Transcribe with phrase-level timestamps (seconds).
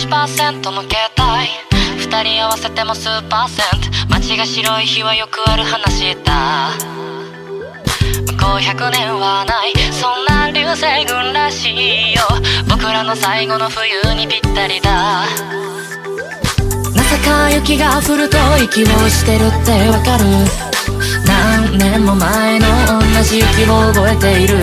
[0.00, 1.46] 1%の携帯
[1.98, 3.88] 二人合わせても数パーセント。
[4.08, 6.70] 街が白い日はよくある話だ。
[8.26, 9.74] 向こう100年はない。
[9.92, 11.70] そんな流星群らし
[12.12, 12.22] いよ。
[12.66, 15.26] 僕らの最後の冬にぴったりだ。
[16.96, 20.24] まさか雪が降ると息をしてるってわかる。
[21.26, 24.56] 何年も前の同じ雪を覚えている。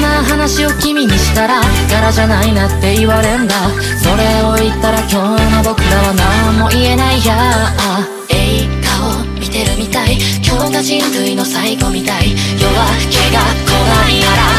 [0.00, 3.54] な話を君にしたら柄じゃないなって言われんだ。
[4.02, 7.34] それを言ったら今日の僕らは何も言えないや。
[8.30, 10.18] 映画を見てるみたい。
[10.44, 12.30] 今日が人類の最後みたい。
[12.30, 12.40] 夜明
[13.10, 14.49] けが来ないなら。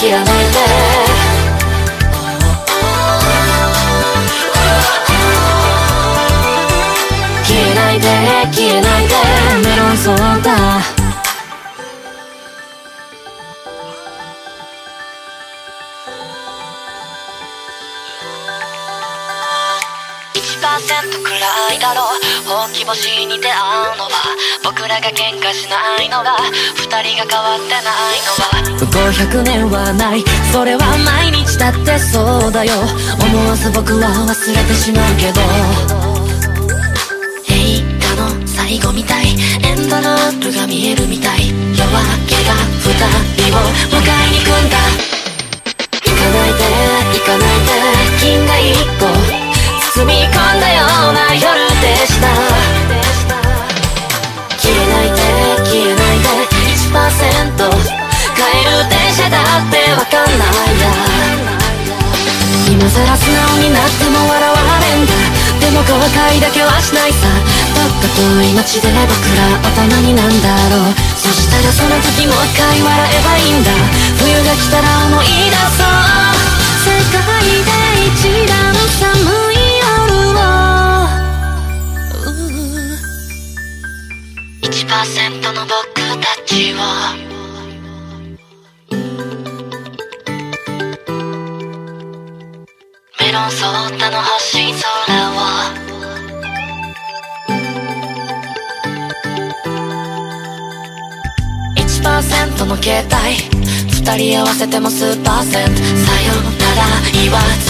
[0.00, 0.32] きらめいて。
[7.44, 8.06] 消えないで
[8.50, 9.14] 消えないで。
[9.68, 10.80] メロンソーダ。
[20.32, 22.04] 1%くらいだろ
[22.46, 22.48] う。
[22.48, 23.54] ほうき星に出会
[23.86, 23.89] う。
[24.90, 26.36] らが喧嘩しないのが
[26.74, 28.50] 二人が変わってないのは。
[28.80, 30.24] 向こう100年はない。
[30.52, 32.74] それは毎日だってそうだよ。
[33.22, 35.40] 思わず僕は忘れてしまうけど。
[37.54, 39.38] 映画の最後みたい。
[39.62, 41.48] エンドロールが見えるみたい。
[41.48, 42.50] 夜明けが
[42.82, 42.90] 二
[43.46, 43.62] 人を
[43.94, 44.79] 迎えに来んだ
[62.80, 65.12] 今さら素直になっても笑われんだ
[65.60, 67.28] でも後悔だけはしないさ。
[67.76, 68.96] どっか遠い街で僕
[69.36, 70.94] ら大人になんだろう。
[71.14, 73.70] そしたらその時もう一回笑えばいいんだ。
[74.16, 75.92] 冬が来たら思い出そう。
[76.88, 77.68] 世界で
[78.08, 79.39] 一番寒い。
[93.60, 95.34] メロンソーダの星空を
[101.76, 103.60] 1%の携帯。
[103.92, 105.76] 二人合わせても数パーセント。
[105.76, 107.69] さよなら言わず。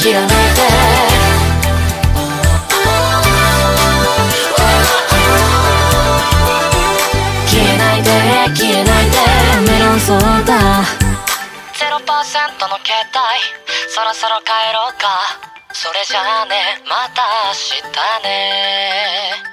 [0.00, 0.34] きらめいて。
[7.46, 8.10] 消えないで
[8.56, 9.18] 消えないで
[9.70, 10.54] メロンソーダ。
[11.74, 11.98] 0%
[12.68, 13.22] の携帯
[13.90, 15.36] そろそろ帰ろうか。
[15.74, 19.49] それじゃあねまた明日ね。